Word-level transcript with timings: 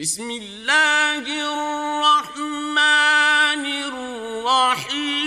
بسم 0.00 0.30
الله 0.30 1.26
الرحمن 1.98 2.76
الرحيم. 4.46 5.18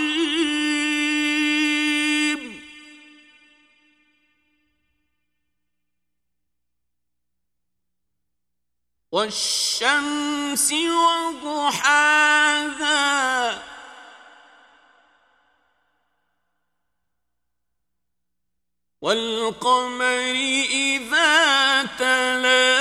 والشمس 9.12 10.72
وضحاها. 10.72 12.02
والقمر 19.02 20.34
إذا 20.70 21.82
تلاها 21.82 22.71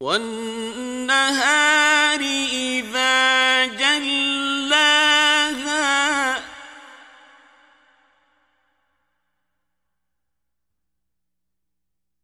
والنهار 0.00 1.80
إذا 2.52 3.66
جلاها. 3.66 3.96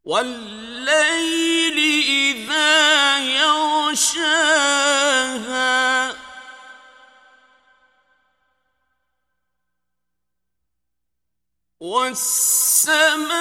والليل 0.04 1.78
إذا 2.36 3.18
يغشاها. 3.18 4.52
والسماء 11.80 13.32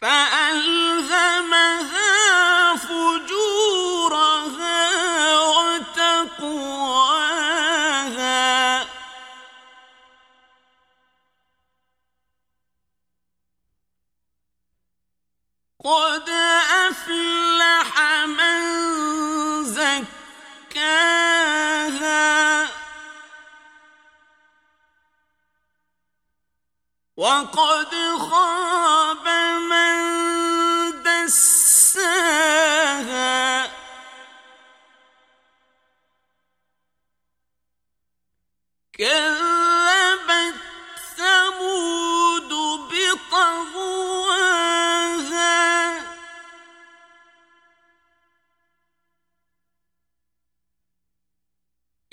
فألهمها 0.00 0.83
قد 15.84 16.28
أفلح 16.88 18.00
من 18.24 18.64
زكاها. 20.74 21.04
وقد 27.16 27.94
خاب 28.18 29.28
من 29.60 29.96
دساها. 31.02 32.44
كذبت 38.98 39.63